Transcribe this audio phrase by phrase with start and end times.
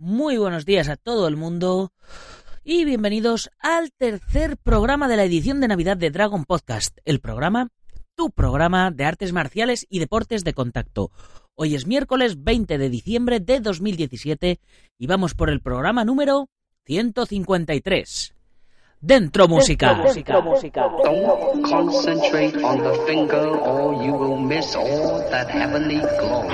[0.00, 1.90] Muy buenos días a todo el mundo
[2.62, 7.70] y bienvenidos al tercer programa de la edición de Navidad de Dragon Podcast, el programa,
[8.14, 11.10] tu programa de artes marciales y deportes de contacto.
[11.56, 14.60] Hoy es miércoles 20 de diciembre de 2017
[14.98, 16.48] y vamos por el programa número
[16.84, 18.34] 153.
[19.00, 19.94] Dentro música.
[19.94, 20.88] Dentro música.
[21.02, 26.46] Don't concentrate on the finger or you will miss all that heavenly glow.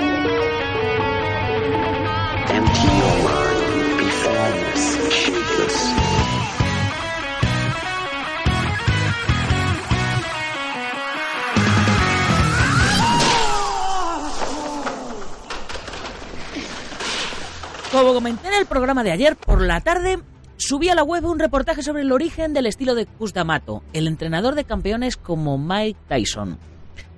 [17.94, 20.18] Como comenté en el programa de ayer, por la tarde
[20.56, 24.56] subí a la web un reportaje sobre el origen del estilo de D'Amato, el entrenador
[24.56, 26.58] de campeones como Mike Tyson.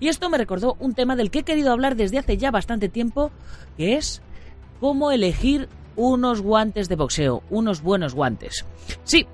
[0.01, 2.91] Y esto me recordó un tema del que he querido hablar desde hace ya bastante
[2.91, 3.31] tiempo,
[3.79, 4.21] que es
[4.79, 8.65] cómo elegir unos guantes de boxeo, unos buenos guantes.
[9.05, 9.27] Sí,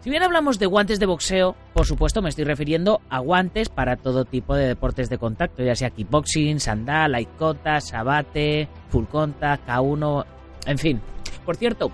[0.00, 3.96] si bien hablamos de guantes de boxeo, por supuesto me estoy refiriendo a guantes para
[3.96, 10.24] todo tipo de deportes de contacto, ya sea kickboxing, sandal, aikota, sabate, full contact, K1,
[10.66, 11.00] en fin.
[11.44, 11.90] Por cierto,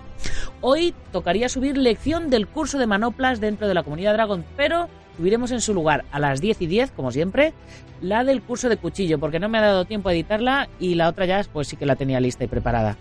[0.61, 5.51] hoy tocaría subir lección del curso de manoplas dentro de la comunidad Dragon, pero subiremos
[5.51, 7.53] en su lugar a las 10 y 10, como siempre,
[8.01, 11.09] la del curso de cuchillo, porque no me ha dado tiempo a editarla y la
[11.09, 12.97] otra ya pues sí que la tenía lista y preparada.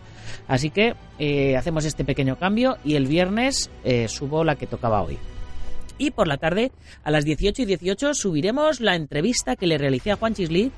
[0.48, 5.02] Así que eh, hacemos este pequeño cambio y el viernes eh, subo la que tocaba
[5.02, 5.18] hoy.
[5.96, 6.72] Y por la tarde,
[7.04, 10.72] a las 18 y 18, subiremos la entrevista que le realicé a Juan Chisli.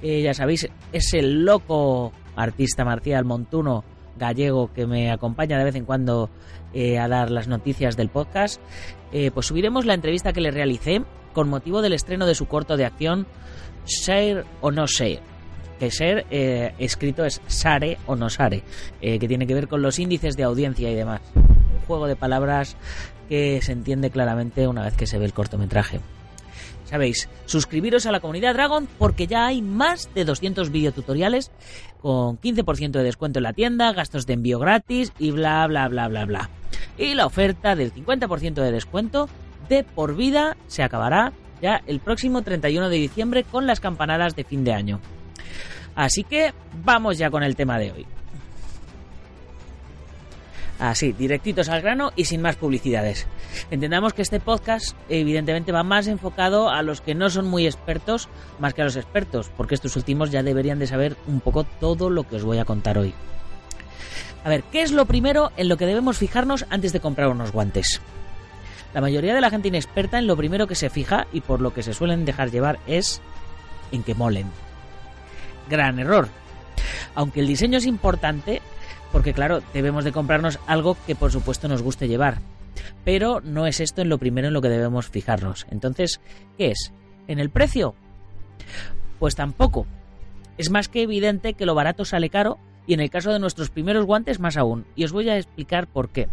[0.00, 3.84] Eh, ya sabéis, es el loco artista marcial montuno
[4.16, 6.30] gallego que me acompaña de vez en cuando
[6.72, 8.60] eh, a dar las noticias del podcast,
[9.34, 12.84] pues subiremos la entrevista que le realicé con motivo del estreno de su corto de
[12.84, 13.26] acción
[13.86, 15.29] Share o no share.
[15.80, 18.62] Que ser eh, escrito es Sare o no Sare,
[19.00, 21.22] que tiene que ver con los índices de audiencia y demás.
[21.34, 22.76] Un juego de palabras
[23.28, 26.00] que se entiende claramente una vez que se ve el cortometraje.
[26.90, 31.52] Sabéis, suscribiros a la comunidad Dragon porque ya hay más de 200 videotutoriales
[32.00, 36.08] con 15% de descuento en la tienda, gastos de envío gratis y bla bla bla
[36.08, 36.50] bla bla.
[36.98, 39.28] Y la oferta del 50% de descuento
[39.68, 44.42] de por vida se acabará ya el próximo 31 de diciembre con las campanadas de
[44.42, 45.00] fin de año.
[45.94, 46.52] Así que
[46.84, 48.06] vamos ya con el tema de hoy.
[50.80, 53.26] Así, directitos al grano y sin más publicidades.
[53.70, 58.30] Entendamos que este podcast evidentemente va más enfocado a los que no son muy expertos
[58.58, 62.08] más que a los expertos, porque estos últimos ya deberían de saber un poco todo
[62.08, 63.12] lo que os voy a contar hoy.
[64.42, 67.52] A ver, ¿qué es lo primero en lo que debemos fijarnos antes de comprar unos
[67.52, 68.00] guantes?
[68.94, 71.74] La mayoría de la gente inexperta en lo primero que se fija y por lo
[71.74, 73.20] que se suelen dejar llevar es
[73.92, 74.50] en que molen.
[75.70, 76.28] Gran error.
[77.14, 78.60] Aunque el diseño es importante,
[79.12, 82.38] porque claro, debemos de comprarnos algo que por supuesto nos guste llevar.
[83.04, 85.66] Pero no es esto en lo primero en lo que debemos fijarnos.
[85.70, 86.20] Entonces,
[86.58, 86.92] ¿qué es?
[87.28, 87.94] ¿En el precio?
[89.18, 89.86] Pues tampoco.
[90.58, 93.70] Es más que evidente que lo barato sale caro y en el caso de nuestros
[93.70, 94.84] primeros guantes más aún.
[94.96, 96.28] Y os voy a explicar por qué.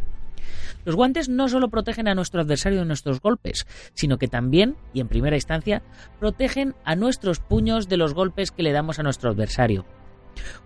[0.86, 5.00] Los guantes no solo protegen a nuestro adversario de nuestros golpes, sino que también, y
[5.02, 5.82] en primera instancia,
[6.20, 9.86] protegen a nuestros puños de los golpes que le damos a nuestro adversario.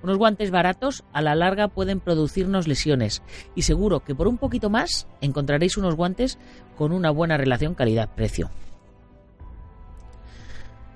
[0.04, 3.22] Unos guantes baratos a la larga pueden producirnos lesiones
[3.56, 6.38] y seguro que por un poquito más encontraréis unos guantes
[6.78, 8.50] con una buena relación calidad-precio.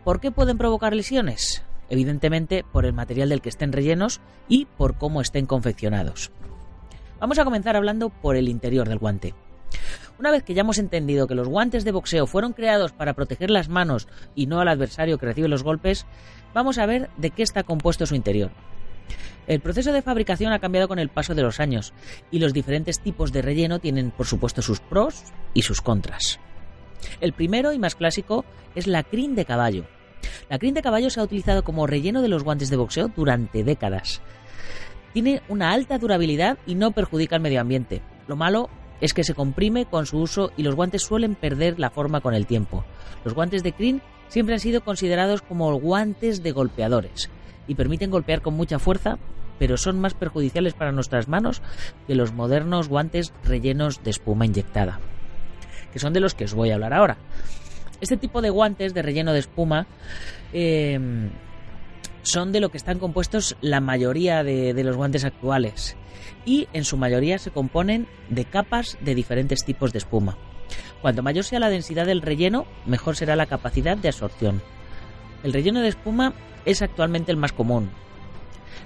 [0.03, 1.63] ¿Por qué pueden provocar lesiones?
[1.89, 6.31] Evidentemente por el material del que estén rellenos y por cómo estén confeccionados.
[7.19, 9.33] Vamos a comenzar hablando por el interior del guante.
[10.19, 13.49] Una vez que ya hemos entendido que los guantes de boxeo fueron creados para proteger
[13.49, 16.05] las manos y no al adversario que recibe los golpes,
[16.53, 18.51] vamos a ver de qué está compuesto su interior.
[19.47, 21.93] El proceso de fabricación ha cambiado con el paso de los años
[22.31, 26.39] y los diferentes tipos de relleno tienen por supuesto sus pros y sus contras.
[27.21, 29.85] El primero y más clásico es la crin de caballo.
[30.49, 33.63] La crin de caballo se ha utilizado como relleno de los guantes de boxeo durante
[33.63, 34.21] décadas.
[35.15, 38.01] Tiene una alta durabilidad y no perjudica al medio ambiente.
[38.27, 38.69] Lo malo
[38.99, 42.33] es que se comprime con su uso y los guantes suelen perder la forma con
[42.33, 42.83] el tiempo.
[43.23, 47.29] Los guantes de crin siempre han sido considerados como guantes de golpeadores
[47.65, 49.17] y permiten golpear con mucha fuerza,
[49.57, 51.61] pero son más perjudiciales para nuestras manos
[52.07, 54.99] que los modernos guantes rellenos de espuma inyectada,
[55.93, 57.15] que son de los que os voy a hablar ahora.
[58.01, 59.87] Este tipo de guantes de relleno de espuma
[60.51, 60.99] eh,
[62.25, 65.95] son de lo que están compuestos la mayoría de, los guantes actuales
[66.43, 70.37] y en su mayoría se componen de capas de diferentes tipos de espuma.
[71.01, 74.61] Cuanto mayor sea la densidad del relleno, mejor será la capacidad de absorción.
[75.43, 76.33] El relleno de espuma
[76.65, 77.91] es actualmente el más común.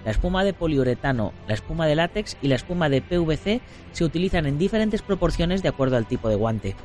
[0.04, 3.62] La espuma de poliuretano, la espuma de látex y la espuma de PVC
[3.94, 6.76] se utilizan en diferentes proporciones de acuerdo al tipo de guante.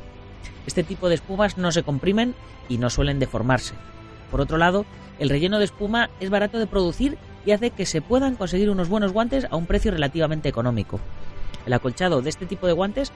[0.66, 2.34] Este tipo de espumas no se comprimen
[2.68, 3.74] y no suelen deformarse.
[4.34, 4.84] Por otro lado,
[5.20, 8.88] el relleno de espuma es barato de producir y hace que se puedan conseguir unos
[8.88, 10.98] buenos guantes a un precio relativamente económico.
[11.66, 13.12] El acolchado de este tipo de guantes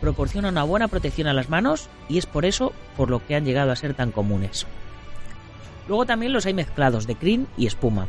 [0.00, 3.44] proporciona una buena protección a las manos y es por eso por lo que han
[3.44, 4.64] llegado a ser tan comunes.
[5.88, 8.06] Luego también los hay mezclados de crin y espuma.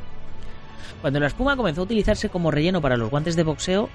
[1.02, 3.90] Cuando la espuma comenzó a utilizarse como relleno para los guantes de boxeo,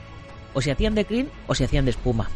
[0.54, 2.30] o se hacían de crin o se hacían de espuma.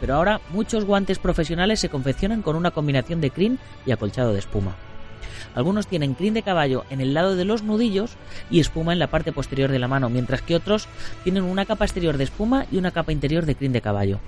[0.00, 4.40] Pero ahora muchos guantes profesionales se confeccionan con una combinación de crin y acolchado de
[4.40, 4.74] espuma.
[5.54, 8.16] Algunos tienen crin de caballo en el lado de los nudillos
[8.50, 10.88] y espuma en la parte posterior de la mano, mientras que otros
[11.24, 14.20] tienen una capa exterior de espuma y una capa interior de crin de caballo.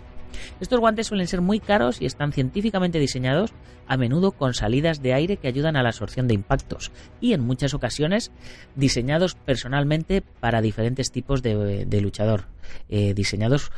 [0.61, 3.53] Estos guantes suelen ser muy caros y están científicamente diseñados,
[3.87, 7.43] a menudo con salidas de aire que ayudan a la absorción de impactos y en
[7.43, 8.31] muchas ocasiones
[8.75, 12.47] diseñados personalmente para diferentes tipos de, luchador,
[12.89, 13.71] eh, diseñados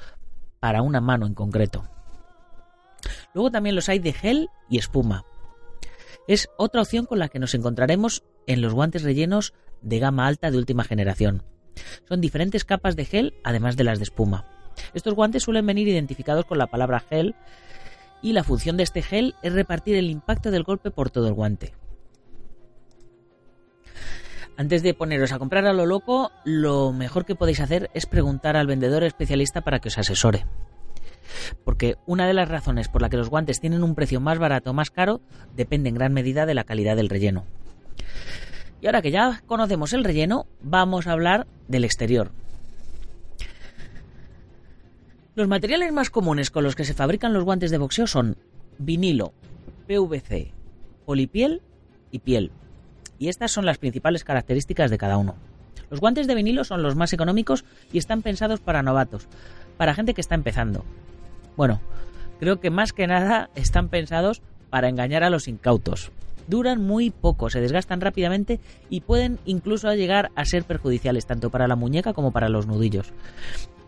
[0.61, 1.89] para una mano en concreto.
[3.35, 5.25] Luego también los hay de gel y espuma.
[6.27, 10.51] Es otra opción con la que nos encontraremos en los guantes rellenos de gama alta
[10.51, 11.43] de última generación.
[12.09, 14.47] Son diferentes capas de gel además de las de espuma.
[14.95, 17.35] Estos guantes suelen venir identificados con la palabra gel
[18.23, 21.35] y la función de este gel es repartir el impacto del golpe por todo el
[21.35, 21.75] guante.
[24.57, 28.57] Antes de poneros a comprar a lo loco, lo mejor que podéis hacer es preguntar
[28.57, 30.47] al vendedor especialista para que os asesore.
[31.65, 34.71] Porque una de las razones por la que los guantes tienen un precio más barato
[34.71, 35.21] o más caro
[35.55, 37.45] depende en gran medida de la calidad del relleno.
[38.81, 42.33] Y ahora que ya conocemos el relleno, vamos a hablar del exterior.
[45.35, 48.37] Los materiales más comunes con los que se fabrican los guantes de boxeo son
[48.79, 49.33] vinilo,
[49.89, 50.53] PVC,
[51.07, 51.63] polipiel
[52.11, 52.53] y piel.
[53.19, 55.35] Y estas son las principales características de cada uno.
[55.91, 59.29] Los guantes de vinilo son los más económicos y están pensados para novatos,
[59.77, 60.85] para gente que está empezando.
[61.57, 61.81] Bueno,
[62.41, 66.11] creo que más que nada están pensados para engañar a los incautos.
[66.47, 68.61] Duran muy poco, se desgastan rápidamente
[68.91, 73.13] y pueden incluso llegar a ser perjudiciales tanto para la muñeca como para los nudillos.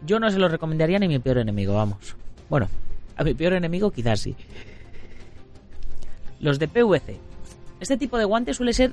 [0.07, 2.17] Yo no se lo recomendaría ni a mi peor enemigo, vamos.
[2.49, 2.69] Bueno,
[3.17, 4.37] a mi peor enemigo quizás sí.
[6.41, 7.19] Los de PVC.
[7.81, 8.93] Este tipo de guante suele ser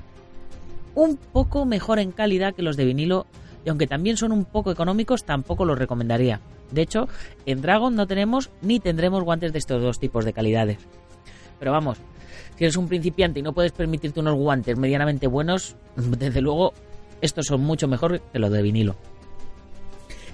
[0.94, 3.26] un poco mejor en calidad que los de vinilo
[3.64, 6.40] y aunque también son un poco económicos, tampoco los recomendaría.
[6.70, 7.08] De hecho,
[7.46, 10.78] en Dragon no tenemos ni tendremos guantes de estos dos tipos de calidades.
[11.58, 11.98] Pero vamos,
[12.56, 16.72] si eres un principiante y no puedes permitirte unos guantes medianamente buenos, desde luego
[17.20, 18.96] estos son mucho mejor que los de vinilo.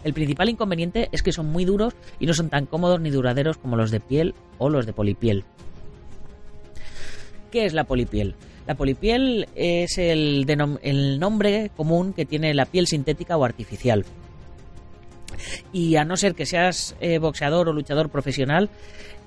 [0.03, 3.59] El principal inconveniente es que son muy duros y no son tan cómodos ni duraderos
[3.59, 5.45] como los de piel o los de polipiel.
[7.51, 8.35] ¿Qué es la polipiel?
[8.67, 10.47] La polipiel es el,
[11.19, 14.05] nombre común que tiene la piel sintética o artificial.
[15.73, 18.71] Y a no ser que seas eh, boxeador o luchador profesional,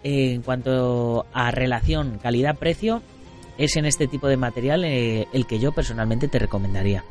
[0.04, 3.01] en cuanto a relación calidad-precio,
[3.57, 7.04] es en este tipo de material eh, el que yo personalmente te recomendaría.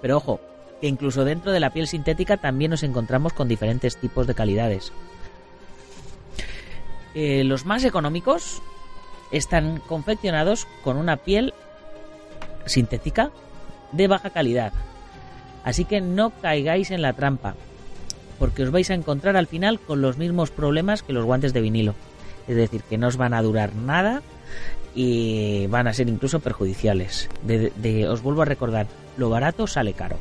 [0.00, 0.40] Pero ojo,
[0.80, 4.92] que incluso dentro de la piel sintética también nos encontramos con diferentes tipos de calidades.
[7.14, 8.60] Eh, los más económicos
[9.30, 11.54] están confeccionados con una piel
[12.66, 13.30] sintética
[13.92, 14.72] de baja calidad.
[15.64, 17.54] Así que no caigáis en la trampa,
[18.38, 21.60] porque os vais a encontrar al final con los mismos problemas que los guantes de
[21.60, 21.94] vinilo.
[22.48, 24.22] Es decir, que no os van a durar nada
[24.94, 27.28] y van a ser incluso perjudiciales.
[28.08, 30.18] os vuelvo a recordar, lo barato sale caro.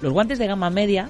[0.00, 1.08] Los guantes de gama media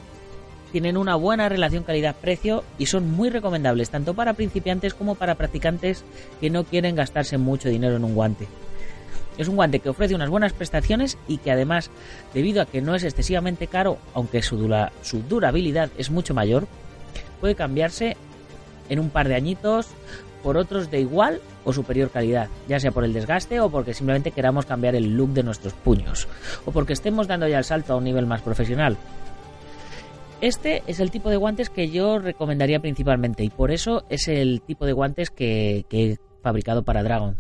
[0.73, 6.05] tienen una buena relación calidad-precio y son muy recomendables tanto para principiantes como para practicantes
[6.41, 8.47] que no quieren gastarse mucho dinero en un guante.
[9.39, 11.91] Es un guante que ofrece unas buenas prestaciones y que además,
[12.35, 14.57] debido a que no es excesivamente caro, aunque su,
[15.29, 16.67] durabilidad es mucho mayor,
[17.41, 18.17] puede cambiarse
[18.89, 19.89] en un par de añitos
[20.43, 24.31] por otros de igual o superior calidad, ya sea por el desgaste o porque simplemente
[24.31, 26.29] queramos cambiar el look de nuestros puños,
[26.65, 28.97] o porque estemos dando ya el salto a un nivel más profesional.
[30.41, 34.63] Este es el tipo de guantes que yo recomendaría principalmente y por eso es el
[34.63, 37.37] tipo de guantes que, he fabricado para Dragon,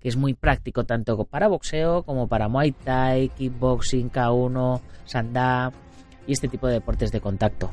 [0.00, 5.72] que es muy práctico tanto para boxeo como para Muay Thai, kickboxing, K1, sandá
[6.26, 7.70] y este tipo de deportes de contacto.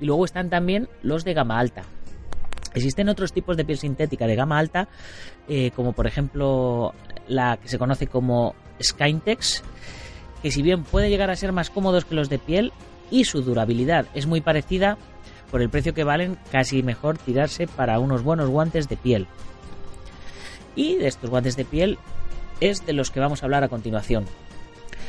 [0.00, 1.84] Y luego están también los de gama alta,
[2.76, 4.86] Existen otros tipos de piel sintética de gama alta,
[5.48, 6.92] eh, como por ejemplo
[7.26, 9.62] la que se conoce como Skyntex,
[10.42, 12.74] que si bien puede llegar a ser más cómodos que los de piel
[13.10, 14.98] y su durabilidad es muy parecida,
[15.50, 19.26] por el precio que valen casi mejor tirarse para unos buenos guantes de piel.
[20.76, 21.98] Y de estos guantes de piel
[22.60, 24.26] es de los que vamos a hablar a continuación.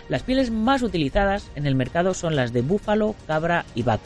[0.09, 4.03] Las pieles más utilizadas en el mercado son las de búfalo, cabra y vaca.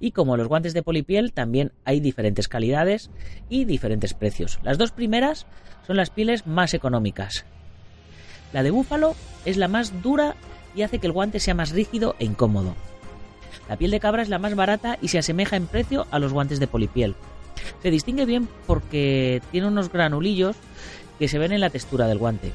[0.00, 3.10] Y como los guantes de polipiel, también hay diferentes calidades
[3.48, 4.58] y diferentes precios.
[4.62, 5.46] Las dos primeras
[5.86, 7.44] son las pieles más económicas.
[8.52, 9.14] La de búfalo
[9.44, 10.34] es la más dura
[10.74, 12.74] y hace que el guante sea más rígido e incómodo.
[13.68, 16.32] La piel de cabra es la más barata y se asemeja en precio a los
[16.32, 17.14] guantes de polipiel.
[17.82, 20.56] Se distingue bien porque tiene unos granulillos
[21.18, 22.52] que se ven en la textura del guante.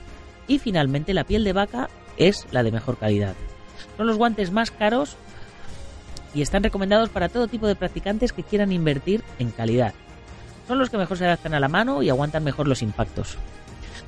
[0.48, 3.36] Y finalmente la piel de vaca es la de mejor calidad.
[3.98, 5.16] Son los guantes más caros
[6.34, 9.94] y están recomendados para todo tipo de practicantes que quieran invertir en calidad.
[10.68, 13.38] Son los que mejor se adaptan a la mano y aguantan mejor los impactos.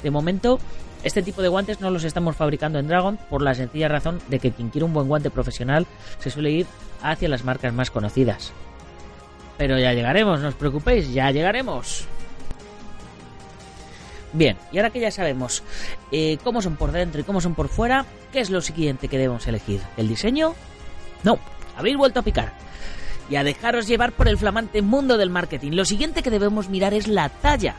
[0.04, 0.60] De momento,
[1.04, 4.40] este tipo de guantes no los estamos fabricando en Dragon por la sencilla razón de
[4.40, 5.86] que quien quiere un buen guante profesional
[6.20, 6.68] se suele ir
[7.02, 8.52] hacia las marcas más conocidas.
[9.58, 12.08] Pero ya llegaremos, no os preocupéis, ya llegaremos.
[14.34, 15.64] Bien, y ahora que ya sabemos
[16.12, 19.18] eh, cómo son por dentro y cómo son por fuera, ¿qué es lo siguiente que
[19.18, 19.82] debemos elegir?
[19.96, 20.54] ¿El diseño?
[21.24, 21.40] No,
[21.76, 22.54] habéis vuelto a picar.
[23.30, 25.72] Y a dejaros llevar por el flamante mundo del marketing.
[25.72, 27.76] Lo siguiente que debemos mirar es la talla.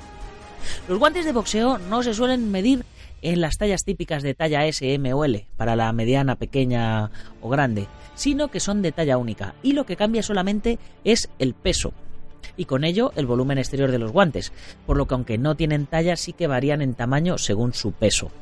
[0.88, 2.84] Los guantes de boxeo no se suelen medir
[3.22, 7.48] en las tallas típicas de talla S, M o L, para la mediana, pequeña o
[7.48, 7.88] grande,
[8.18, 11.92] sino que son de talla única, y lo que cambia solamente es el peso,
[12.56, 14.52] y con ello el volumen exterior de los guantes,
[14.86, 18.32] por lo que aunque no tienen talla sí que varían en tamaño según su peso.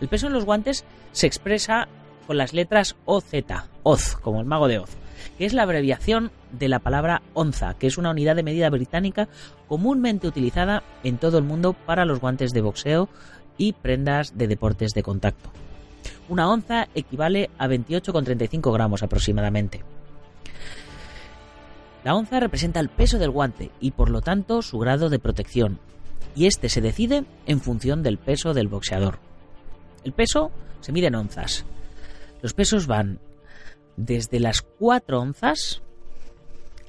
[0.00, 1.88] El peso en los guantes se expresa
[2.26, 3.34] con las letras OZ,
[3.82, 4.96] Oz, como el mago de Oz,
[5.36, 9.28] que es la abreviación de la palabra onza, que es una unidad de medida británica
[9.68, 13.10] comúnmente utilizada en todo el mundo para los guantes de boxeo
[13.58, 15.50] y prendas de deportes de contacto.
[16.28, 19.82] Una onza equivale a 28,35 gramos aproximadamente.
[22.04, 25.78] La onza representa el peso del guante y por lo tanto su grado de protección,
[26.34, 29.18] y este se decide en función del peso del boxeador.
[30.04, 31.64] El peso se mide en onzas.
[32.42, 33.18] Los pesos van
[33.96, 35.82] desde las 4 onzas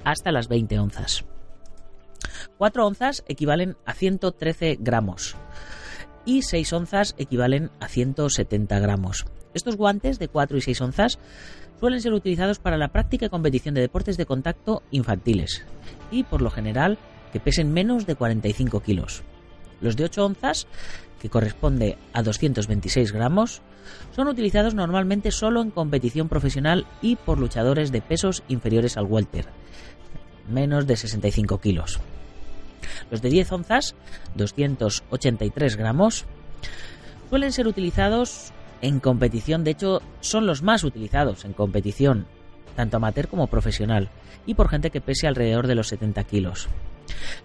[0.04, 1.24] hasta las 20 onzas.
[2.58, 5.36] 4 onzas equivalen a 113 gramos
[6.30, 9.26] y 6 onzas equivalen a 170 gramos.
[9.52, 11.18] Estos guantes de 4 y 6 onzas
[11.80, 15.66] suelen ser utilizados para la práctica y competición de deportes de contacto infantiles
[16.12, 16.98] y por lo general
[17.32, 19.24] que pesen menos de 45 kilos.
[19.80, 20.68] Los de 8 onzas,
[21.20, 23.60] que corresponde a 226 gramos,
[24.14, 29.46] son utilizados normalmente solo en competición profesional y por luchadores de pesos inferiores al welter,
[30.48, 31.98] menos de 65 kilos.
[33.10, 33.94] Los de 10 onzas,
[34.34, 36.24] 283 gramos,
[37.28, 38.52] suelen ser utilizados
[38.82, 42.26] en competición, de hecho son los más utilizados en competición,
[42.76, 44.08] tanto amateur como profesional,
[44.46, 46.68] y por gente que pese alrededor de los 70 kilos.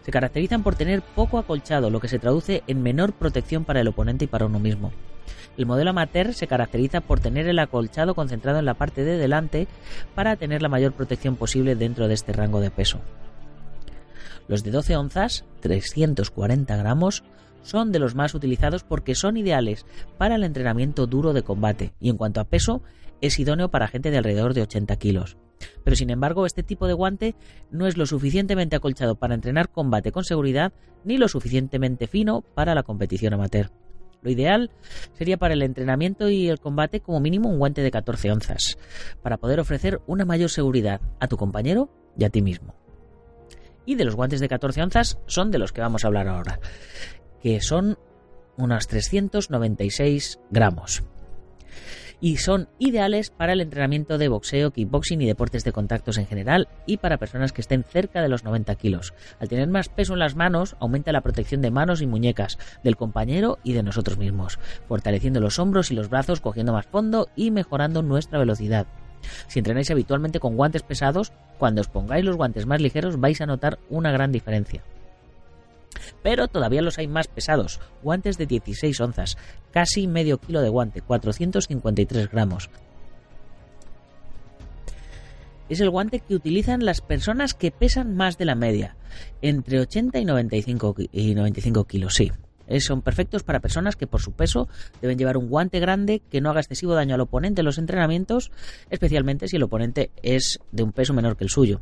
[0.03, 3.88] Se caracterizan por tener poco acolchado, lo que se traduce en menor protección para el
[3.88, 4.91] oponente y para uno mismo.
[5.57, 9.67] El modelo amateur se caracteriza por tener el acolchado concentrado en la parte de delante
[10.13, 13.00] para tener la mayor protección posible dentro de este rango de peso.
[14.48, 17.24] Los de 12 onzas, 340 gramos,
[17.64, 19.86] son de los más utilizados porque son ideales
[20.18, 22.82] para el entrenamiento duro de combate y en cuanto a peso
[23.22, 25.38] es idóneo para gente de alrededor de 80 kilos.
[25.84, 27.36] Pero sin embargo, este tipo de guante
[27.72, 30.74] no es lo suficientemente acolchado para entrenar combate con seguridad
[31.04, 33.72] ni lo suficientemente fino para la competición amateur.
[34.22, 34.72] Lo ideal
[35.14, 38.78] sería para el entrenamiento y el combate como mínimo un guante de 14 onzas,
[39.22, 42.85] para poder ofrecer una mayor seguridad a tu compañero y a ti mismo
[43.86, 46.60] y de los guantes de 14 onzas son de los que vamos a hablar ahora,
[47.42, 47.98] que son
[48.58, 51.04] unos 396 gramos.
[52.22, 56.70] Y son ideales para el entrenamiento de boxeo, kickboxing y deportes de contactos en general
[56.86, 59.13] y para personas que estén cerca de los 90 kilos.
[59.39, 62.96] Al tener más peso en las manos, aumenta la protección de manos y muñecas, del
[62.96, 67.51] compañero y de nosotros mismos, fortaleciendo los hombros y los brazos, cogiendo más fondo y
[67.51, 68.88] mejorando nuestra velocidad.
[69.48, 73.46] Si entrenáis habitualmente con guantes pesados, cuando os pongáis los guantes más ligeros vais a
[73.46, 74.84] notar una gran diferencia.
[76.22, 79.38] Pero todavía los hay más pesados, guantes de 16 onzas,
[79.72, 82.70] casi medio kilo de guante, 453 gramos.
[85.67, 88.96] Es el guante que utilizan las personas que pesan más de la media,
[89.41, 92.32] entre 80 y 95, y 95 kilos, sí
[92.79, 94.67] son perfectos para personas que por su peso
[95.01, 98.51] deben llevar un guante grande que no haga excesivo daño al oponente en los entrenamientos,
[98.89, 101.81] especialmente si el oponente es de un peso menor que el suyo.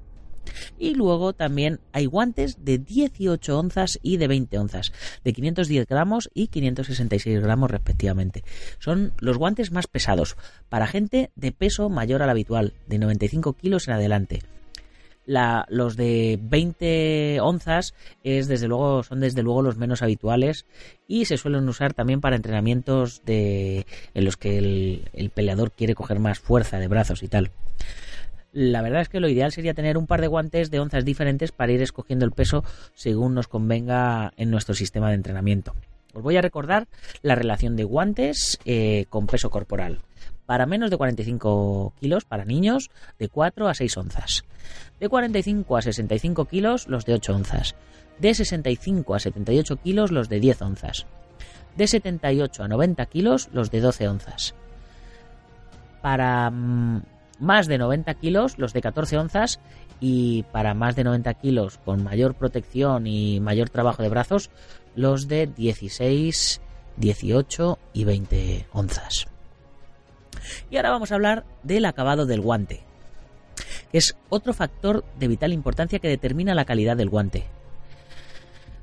[0.77, 4.91] Y luego también hay guantes de 18 onzas y de 20 onzas,
[5.23, 8.43] de 510 gramos y 566 gramos respectivamente.
[8.79, 10.35] Son los guantes más pesados,
[10.69, 14.41] para gente de peso mayor al habitual, de 95 kilos en adelante.
[15.25, 20.65] Los de 20 onzas es desde luego son desde luego los menos habituales
[21.07, 25.95] y se suelen usar también para entrenamientos de en los que el, el peleador quiere
[25.95, 27.51] coger más fuerza de brazos y tal.
[28.53, 31.51] La verdad es que lo ideal sería tener un par de guantes de onzas diferentes
[31.51, 32.63] para ir escogiendo el peso
[32.93, 35.73] según nos convenga en nuestro sistema de entrenamiento.
[36.13, 36.87] Os voy a recordar
[37.23, 40.01] la relación de guantes eh, con peso corporal.
[40.45, 44.43] Para menos de 45 kilos, para niños, de 4 a 6 onzas.
[44.99, 47.75] De 45 a 65 kilos, los de 8 onzas.
[48.19, 51.05] De 65 a 78 kilos, los de 10 onzas.
[51.77, 54.55] De 78 a 90 kilos, los de 12 onzas.
[56.01, 57.03] Para mm,
[57.39, 59.59] más de 90 kilos, los de 14 onzas.
[59.99, 64.49] Y para más de 90 kilos, con mayor protección y mayor trabajo de brazos,
[64.95, 66.61] los de 16,
[66.97, 69.32] 18 y 20 onzas.
[70.69, 72.85] Y ahora vamos a hablar del acabado del guante,
[73.93, 77.45] es otro factor de vital importancia que determina la calidad del guante.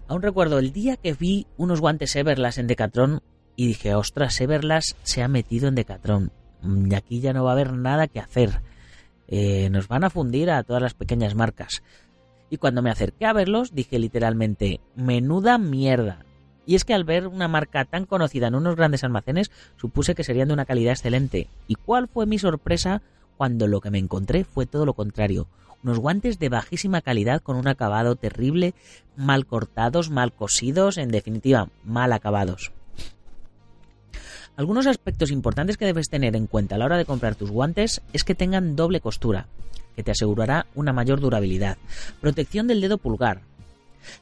[0.06, 3.20] Aún recuerdo el día que vi unos guantes Everlast en Decathlon
[3.56, 6.32] y dije, ostras, Everlast se ha metido en Decathlon.
[6.62, 8.62] Y aquí ya no va a haber nada que hacer.
[9.28, 11.82] Eh, nos van a fundir a todas las pequeñas marcas.
[12.48, 16.24] Y cuando me acerqué a verlos, dije literalmente, menuda mierda.
[16.66, 20.24] Y es que al ver una marca tan conocida en unos grandes almacenes, supuse que
[20.24, 21.48] serían de una calidad excelente.
[21.66, 23.02] ¿Y cuál fue mi sorpresa
[23.36, 25.48] cuando lo que me encontré fue todo lo contrario?
[25.82, 28.74] Unos guantes de bajísima calidad con un acabado terrible,
[29.16, 32.72] mal cortados, mal cosidos, en definitiva, mal acabados.
[34.56, 38.02] Algunos aspectos importantes que debes tener en cuenta a la hora de comprar tus guantes
[38.12, 39.46] es que tengan doble costura,
[39.96, 41.78] que te asegurará una mayor durabilidad.
[42.20, 43.40] Protección del dedo pulgar.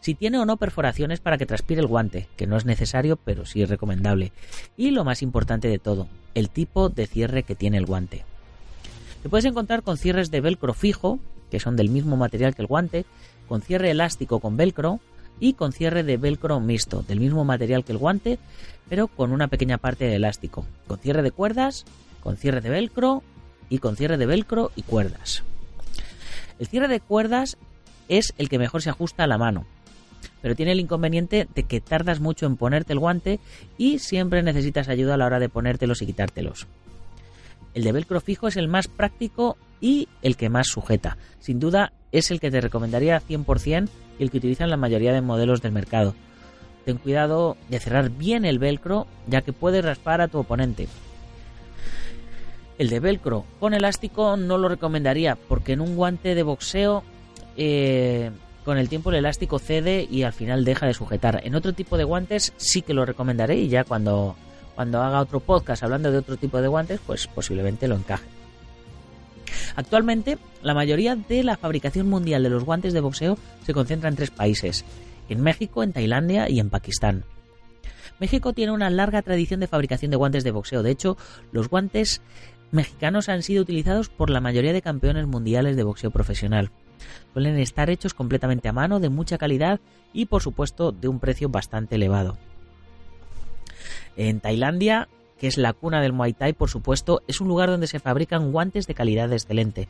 [0.00, 3.46] Si tiene o no perforaciones para que transpire el guante, que no es necesario pero
[3.46, 4.32] sí es recomendable.
[4.76, 8.24] Y lo más importante de todo, el tipo de cierre que tiene el guante.
[9.22, 11.18] Te puedes encontrar con cierres de velcro fijo,
[11.50, 13.04] que son del mismo material que el guante,
[13.48, 15.00] con cierre elástico con velcro
[15.40, 18.38] y con cierre de velcro mixto, del mismo material que el guante,
[18.88, 21.84] pero con una pequeña parte de elástico, con cierre de cuerdas,
[22.22, 23.22] con cierre de velcro
[23.68, 25.42] y con cierre de velcro y cuerdas.
[26.58, 27.56] El cierre de cuerdas
[28.08, 29.66] es el que mejor se ajusta a la mano,
[30.42, 33.40] pero tiene el inconveniente de que tardas mucho en ponerte el guante
[33.76, 36.66] y siempre necesitas ayuda a la hora de ponértelos y quitártelos.
[37.74, 41.16] El de velcro fijo es el más práctico y el que más sujeta.
[41.38, 45.20] Sin duda es el que te recomendaría 100% y el que utilizan la mayoría de
[45.20, 46.14] modelos del mercado.
[46.84, 50.88] Ten cuidado de cerrar bien el velcro ya que puede raspar a tu oponente.
[52.78, 57.02] El de velcro con elástico no lo recomendaría porque en un guante de boxeo
[57.58, 58.30] eh,
[58.64, 61.40] con el tiempo el elástico cede y al final deja de sujetar.
[61.44, 64.36] En otro tipo de guantes sí que lo recomendaré y ya cuando,
[64.74, 68.26] cuando haga otro podcast hablando de otro tipo de guantes pues posiblemente lo encaje.
[69.74, 74.16] Actualmente la mayoría de la fabricación mundial de los guantes de boxeo se concentra en
[74.16, 74.84] tres países,
[75.28, 77.24] en México, en Tailandia y en Pakistán.
[78.20, 80.82] México tiene una larga tradición de fabricación de guantes de boxeo.
[80.82, 81.16] De hecho,
[81.52, 82.20] los guantes
[82.70, 86.70] mexicanos han sido utilizados por la mayoría de campeones mundiales de boxeo profesional.
[87.32, 89.80] Suelen estar hechos completamente a mano, de mucha calidad
[90.12, 92.36] y por supuesto de un precio bastante elevado.
[94.16, 95.08] En Tailandia,
[95.38, 98.52] que es la cuna del Muay Thai, por supuesto, es un lugar donde se fabrican
[98.52, 99.88] guantes de calidad excelente.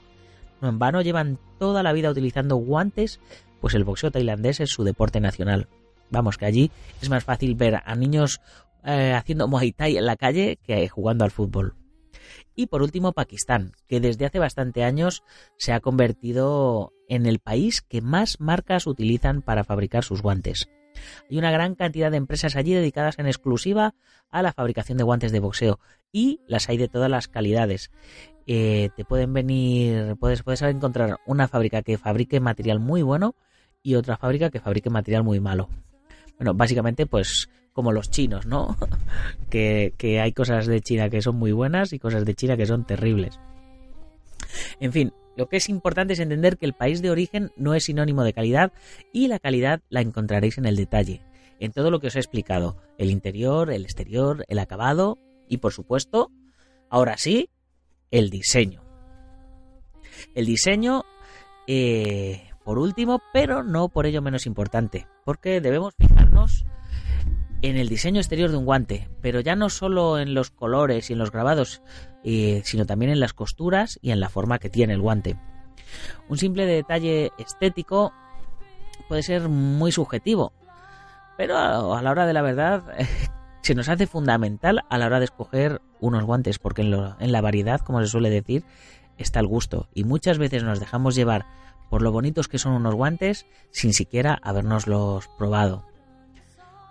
[0.60, 3.20] No en vano llevan toda la vida utilizando guantes,
[3.60, 5.68] pues el boxeo tailandés es su deporte nacional.
[6.10, 8.40] Vamos, que allí es más fácil ver a niños
[8.84, 11.74] eh, haciendo Muay Thai en la calle que jugando al fútbol.
[12.54, 15.22] Y por último, Pakistán, que desde hace bastante años
[15.56, 20.68] se ha convertido en el país que más marcas utilizan para fabricar sus guantes.
[21.30, 23.94] Hay una gran cantidad de empresas allí dedicadas en exclusiva
[24.30, 25.78] a la fabricación de guantes de boxeo
[26.12, 27.90] y las hay de todas las calidades.
[28.46, 33.34] Eh, te pueden venir, puedes, puedes encontrar una fábrica que fabrique material muy bueno
[33.82, 35.68] y otra fábrica que fabrique material muy malo.
[36.38, 38.76] Bueno, básicamente pues como los chinos, ¿no?
[39.50, 42.84] que, hay cosas de China que son muy buenas y cosas de China que son
[42.84, 43.38] terribles.
[44.80, 47.84] En fin, lo que es importante es entender que el país de origen no es
[47.84, 48.72] sinónimo de calidad
[49.12, 51.22] y la calidad la encontraréis en el detalle,
[51.60, 55.16] en todo lo que os he explicado, el interior, el exterior, el acabado
[55.48, 56.32] y por supuesto,
[56.90, 57.48] ahora sí,
[58.10, 58.82] el diseño.
[60.34, 61.04] El diseño,
[61.68, 66.64] eh, por último, pero no por ello menos importante, porque debemos fijarnos
[67.62, 71.14] en el diseño exterior de un guante, pero ya no solo en los colores y
[71.14, 71.82] en los grabados,
[72.24, 75.36] eh, sino también en las costuras y en la forma que tiene el guante.
[76.28, 78.12] Un simple detalle estético
[79.08, 80.52] puede ser muy subjetivo,
[81.36, 82.84] pero a la hora de la verdad
[83.62, 87.40] se nos hace fundamental a la hora de escoger unos guantes, porque en, en la
[87.40, 88.64] variedad, como se suele decir,
[89.16, 91.46] está el gusto, y muchas veces nos dejamos llevar
[91.90, 95.87] por lo bonitos que son unos guantes sin siquiera habernoslos probado.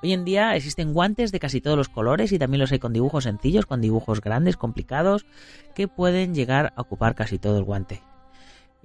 [0.04, 2.94] Hoy en día existen guantes de casi todos los colores y también los hay con
[2.94, 5.26] dibujos sencillos, con dibujos grandes, complicados,
[5.74, 8.02] que pueden llegar a ocupar casi todo el guante.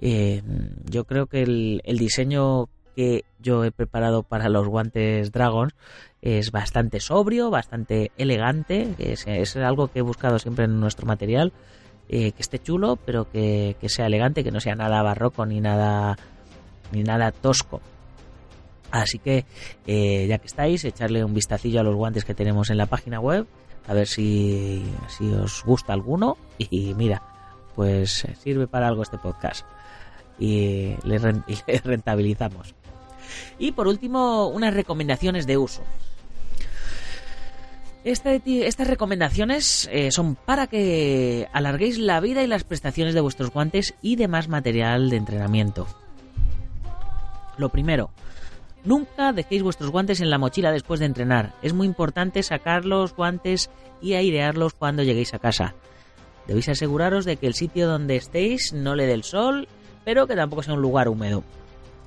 [0.01, 0.41] Eh,
[0.89, 5.73] yo creo que el, diseño que yo he preparado para los guantes Dragons
[6.21, 11.53] es bastante sobrio, bastante elegante, es, algo que he buscado siempre en nuestro material,
[12.09, 15.61] eh, que esté chulo, pero que, que, sea elegante, que no sea nada barroco ni
[15.61, 16.17] nada
[16.91, 17.81] ni nada tosco.
[18.93, 19.43] Así que
[19.87, 23.19] eh, ya que estáis, echarle un vistacillo a los guantes que tenemos en la página
[23.19, 23.47] web,
[23.87, 24.83] a ver si,
[25.41, 26.37] os gusta alguno.
[26.69, 27.23] Y mira,
[27.75, 29.65] pues sirve para algo este podcast.
[30.37, 31.17] Y le,
[31.83, 32.75] rentabilizamos.
[33.57, 35.81] Y por último, unas recomendaciones de uso.
[38.03, 43.95] estas recomendaciones eh, son para que alarguéis la vida y las prestaciones de vuestros guantes
[44.03, 45.87] y demás material de entrenamiento.
[47.57, 48.11] Lo primero,
[48.85, 51.53] Nunca dejéis vuestros guantes en la mochila después de entrenar.
[51.61, 53.69] Es muy importante sacar los guantes
[54.01, 55.73] y airearlos cuando lleguéis a casa.
[56.47, 59.69] Debéis aseguraros de que el sitio donde estéis no le dé el sol,
[60.03, 61.43] pero que tampoco sea un lugar húmedo.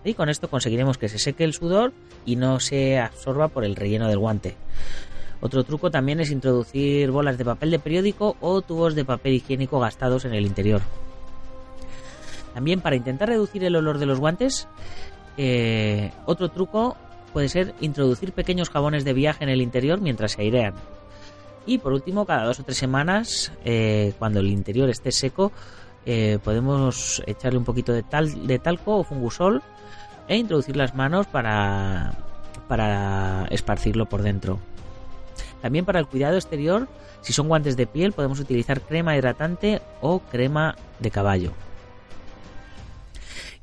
[0.05, 1.93] Y con esto conseguiremos que se seque el sudor
[2.27, 4.57] y no se absorba por el relleno del guante.
[5.41, 9.81] Otro truco también es introducir bolas de papel de periódico o tubos de papel higiénico
[9.81, 10.83] gastados en el interior.
[12.55, 14.67] También para intentar reducir el olor de los guantes,
[15.37, 16.97] eh, otro truco
[17.33, 20.75] puede ser introducir pequeños jabones de viaje en el interior mientras se airean.
[21.67, 25.53] Y por último, cada dos o tres semanas, eh, cuando el interior esté seco,
[26.07, 29.63] eh, podemos echarle un poquito de, tal, de talco o fungusol
[30.29, 32.15] e introducir las manos para,
[32.69, 34.61] para esparcirlo por dentro.
[35.61, 36.87] También para el cuidado exterior,
[37.21, 41.53] si son guantes de piel, podemos utilizar crema hidratante o crema de caballo.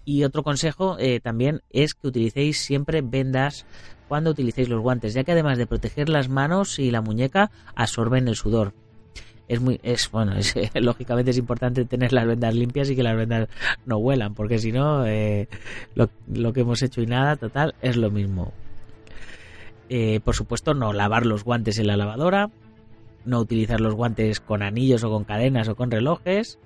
[0.06, 3.66] Y otro consejo eh, también es que utilicéis siempre vendas
[4.08, 8.28] cuando utilicéis los guantes, ya que además de proteger las manos y la muñeca, absorben
[8.28, 8.74] el sudor.
[9.48, 10.34] Es muy, es bueno,
[10.76, 13.50] lógicamente es importante tener las vendas limpias y que las vendas
[13.86, 15.48] no huelan, porque si no, eh,
[15.96, 18.52] lo, que hemos hecho y nada, total, es lo mismo.
[19.90, 22.50] Eh, por supuesto, no lavar los guantes en la lavadora,
[23.26, 26.60] no utilizar los guantes con anillos o con cadenas o con relojes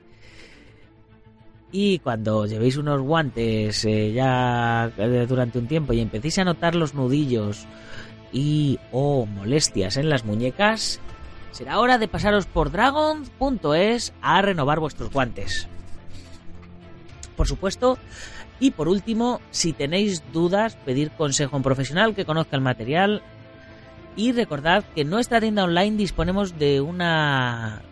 [1.71, 6.75] y cuando llevéis unos guantes eh, ya eh, durante un tiempo y empecéis a notar
[6.75, 7.65] los nudillos
[8.31, 10.99] y o molestias en las muñecas,
[11.51, 15.67] será hora de pasaros por dragon.es a renovar vuestros guantes.
[17.35, 17.97] Por supuesto,
[18.59, 23.21] y por último, si tenéis dudas, pedir consejo a un profesional que conozca el material.
[24.15, 27.83] Y recordad que en nuestra tienda online disponemos de una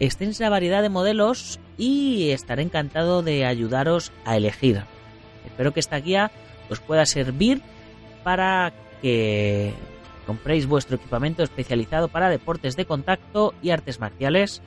[0.00, 4.82] extensa variedad de modelos y estaré encantado de ayudaros a elegir.
[5.46, 6.30] Espero que esta guía
[6.70, 7.62] os pueda servir
[8.24, 9.72] para que
[10.26, 14.62] compréis vuestro equipamiento especializado para deportes de contacto y artes marciales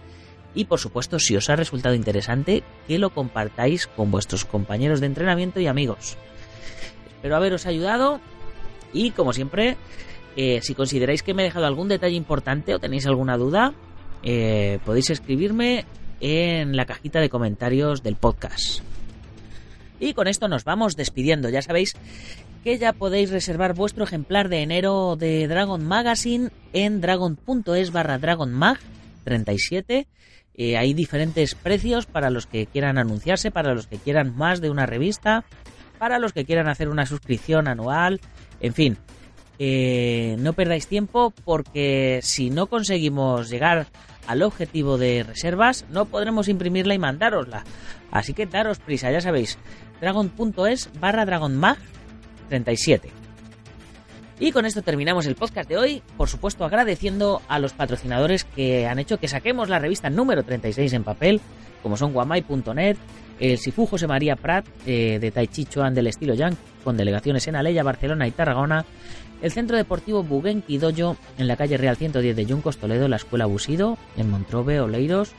[0.55, 5.07] y por supuesto si os ha resultado interesante que lo compartáis con vuestros compañeros de
[5.07, 6.15] entrenamiento y amigos.
[7.07, 8.19] Espero haberos ayudado
[8.91, 9.77] y como siempre
[10.35, 13.73] eh, si consideráis que me he dejado algún detalle importante o tenéis alguna duda
[14.23, 15.85] eh, podéis escribirme
[16.19, 18.81] en la cajita de comentarios del podcast.
[19.99, 21.49] Y con esto nos vamos despidiendo.
[21.49, 21.93] Ya sabéis
[22.63, 28.79] que ya podéis reservar vuestro ejemplar de enero de Dragon Magazine en dragon.es barra dragonmag
[29.25, 30.07] 37.
[30.55, 34.69] Eh, hay diferentes precios para los que quieran anunciarse, para los que quieran más de
[34.69, 35.45] una revista,
[35.97, 38.21] para los que quieran hacer una suscripción anual,
[38.59, 38.97] en fin.
[39.59, 43.87] Eh, no perdáis tiempo porque si no conseguimos llegar
[44.27, 47.63] al objetivo de reservas, no podremos imprimirla y mandárosla.
[48.11, 49.57] Así que daros prisa, ya sabéis,
[50.01, 51.77] dragon.es barra dragonmag
[52.49, 53.09] 37.
[54.39, 58.87] Y con esto terminamos el podcast de hoy, por supuesto agradeciendo a los patrocinadores que
[58.87, 61.41] han hecho que saquemos la revista número 36 en papel,
[61.81, 62.97] como son guamai.net,
[63.39, 67.47] el Sifu José María Prat eh, de Tai Chi Chuan del estilo Yang, con delegaciones
[67.47, 68.85] en Aleya, Barcelona y Tarragona,
[69.41, 73.45] el Centro Deportivo Buguenqui Dojo en la calle Real 110 de Yuncos, Toledo, la Escuela
[73.45, 75.33] Busido en Montrobe, Oleiros,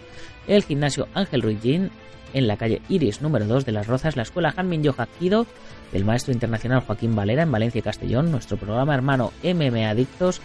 [0.47, 4.53] el Gimnasio Ángel Ruiz en la calle Iris número 2 de Las Rozas, la Escuela
[4.55, 5.47] Hanmin Yojakido
[5.93, 10.43] del maestro internacional Joaquín Valera en Valencia y Castellón, nuestro programa hermano MMA Adictos,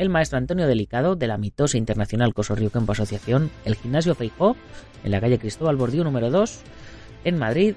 [0.00, 4.56] el maestro Antonio Delicado de la mitosa internacional Coso Río Campo Asociación, el Gimnasio Feijó
[5.04, 6.60] en la calle Cristóbal Bordío número 2
[7.24, 7.74] en Madrid,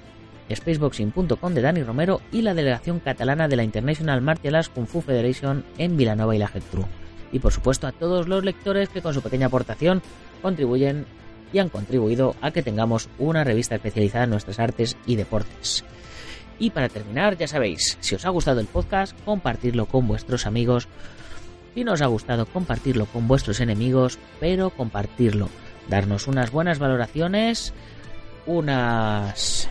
[0.50, 5.02] spaceboxing.com de Dani Romero y la delegación catalana de la International Martial Arts Kung Fu
[5.02, 6.86] Federation en Vilanova y la Geltrú.
[7.30, 10.00] Y por supuesto a todos los lectores que con su pequeña aportación
[10.40, 11.04] contribuyen
[11.52, 15.84] y han contribuido a que tengamos una revista especializada en nuestras artes y deportes.
[16.58, 20.88] Y para terminar, ya sabéis, si os ha gustado el podcast, compartirlo con vuestros amigos.
[21.74, 25.48] Si no os ha gustado, compartirlo con vuestros enemigos, pero compartirlo.
[25.88, 27.72] Darnos unas buenas valoraciones,
[28.46, 29.68] unas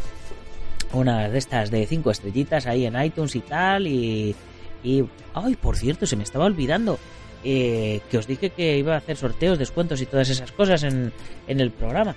[0.91, 4.35] unas de estas de cinco estrellitas ahí en iTunes y tal y
[4.83, 6.99] y ay por cierto se me estaba olvidando
[7.43, 11.11] eh, que os dije que iba a hacer sorteos descuentos y todas esas cosas en,
[11.47, 12.15] en el programa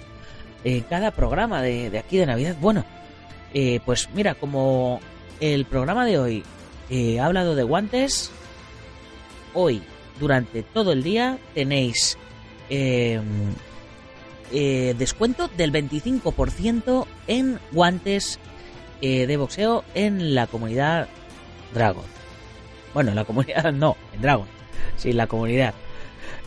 [0.62, 2.84] en cada programa de, de aquí de navidad bueno
[3.54, 5.00] eh, pues mira como
[5.40, 6.42] el programa de hoy
[6.90, 8.30] eh, ha hablado de guantes
[9.56, 9.82] hoy
[10.20, 12.16] durante todo el día tenéis
[12.70, 13.20] eh,
[14.52, 18.38] eh, descuento del 25% en guantes
[19.00, 21.08] eh, de boxeo en la comunidad
[21.74, 22.04] Dragon.
[22.94, 24.46] Bueno, en la comunidad no, en Dragon.
[24.96, 25.74] Sí, en la comunidad.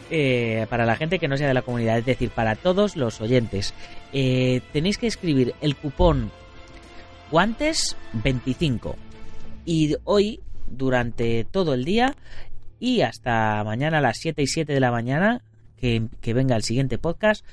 [0.09, 3.21] Eh, para la gente que no sea de la comunidad, es decir, para todos los
[3.21, 3.73] oyentes.
[4.13, 6.31] Eh, tenéis que escribir el cupón
[7.29, 8.95] guantes 25.
[9.65, 12.15] Y hoy, durante todo el día
[12.79, 15.41] y hasta mañana a las 7 y 7 de la mañana,
[15.77, 17.45] que, que venga el siguiente podcast,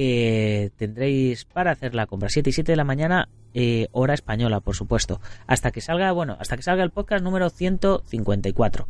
[0.00, 4.60] eh, tendréis para hacer la compra 7 y 7 de la mañana eh, hora española
[4.60, 8.86] por supuesto hasta que salga bueno hasta que salga el podcast número 154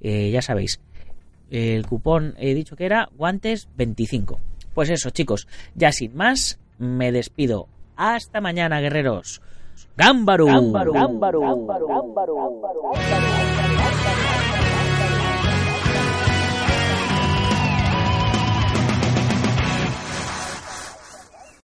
[0.00, 0.80] eh, ya sabéis
[1.50, 4.40] el cupón he dicho que era guantes 25
[4.72, 9.42] pues eso chicos ya sin más me despido hasta mañana guerreros
[9.94, 10.46] Gámbaro.
[10.46, 10.92] Gámbaro.
[10.92, 11.40] Gámbaro.
[11.40, 11.86] Gámbaro.